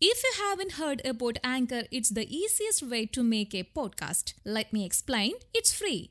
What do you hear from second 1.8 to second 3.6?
it's the easiest way to make